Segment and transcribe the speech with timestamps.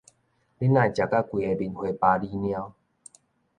[0.03, 0.13] 你哪會食甲
[1.05, 2.73] 規个面花巴哩貓？